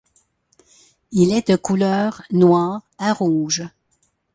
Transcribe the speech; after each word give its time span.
Il 1.11 1.31
est 1.31 1.49
de 1.51 1.55
couleur 1.55 2.23
noire 2.31 2.81
à 2.97 3.13
rouge. 3.13 3.69